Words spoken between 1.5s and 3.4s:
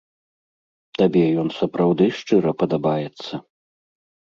сапраўды шчыра падабаецца?